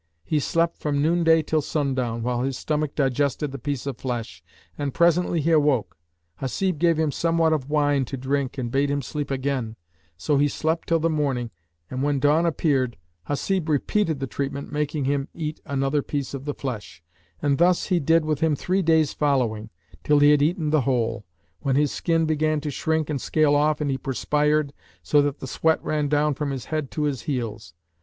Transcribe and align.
He 0.23 0.39
slept 0.39 0.79
from 0.79 0.99
noonday 0.99 1.43
till 1.43 1.61
sundown, 1.61 2.23
while 2.23 2.41
his 2.41 2.57
stomach 2.57 2.95
digested 2.95 3.51
the 3.51 3.59
piece 3.59 3.85
of 3.85 3.99
flesh, 3.99 4.41
and 4.75 4.95
presently 4.95 5.41
he 5.41 5.51
awoke. 5.51 5.95
Hasib 6.37 6.79
gave 6.79 6.97
him 6.97 7.11
somewhat 7.11 7.53
of 7.53 7.69
wine 7.69 8.05
to 8.05 8.17
drink 8.17 8.57
and 8.57 8.71
bade 8.71 8.89
him 8.89 9.03
sleep 9.03 9.29
again; 9.29 9.75
so 10.17 10.39
he 10.39 10.47
slept 10.47 10.87
till 10.87 10.97
the 10.97 11.07
morning 11.11 11.51
and 11.87 12.01
when 12.01 12.19
dawn 12.19 12.47
appeared, 12.47 12.97
Hasib 13.27 13.69
repeated 13.69 14.19
the 14.19 14.25
treatment 14.25 14.71
making 14.71 15.05
him 15.05 15.27
eat 15.35 15.61
another 15.65 16.01
piece 16.01 16.33
of 16.33 16.45
the 16.45 16.55
flesh; 16.55 17.03
and 17.39 17.59
thus 17.59 17.85
he 17.89 17.99
did 17.99 18.25
with 18.25 18.39
him 18.39 18.55
three 18.55 18.81
days 18.81 19.13
following, 19.13 19.69
till 20.03 20.17
he 20.17 20.31
had 20.31 20.41
eaten 20.41 20.71
the 20.71 20.81
whole, 20.81 21.27
when 21.59 21.75
his 21.75 21.91
skin 21.91 22.25
began 22.25 22.59
to 22.61 22.71
shrink 22.71 23.07
and 23.11 23.21
scale 23.21 23.53
off 23.53 23.79
and 23.79 23.91
he 23.91 23.99
perspired, 23.99 24.73
so 25.03 25.21
that 25.21 25.37
the 25.39 25.47
sweat 25.47 25.79
ran 25.83 26.07
down 26.07 26.33
from 26.33 26.49
his 26.49 26.65
head 26.65 26.89
to 26.89 27.03
his 27.03 27.21
heels. 27.21 27.75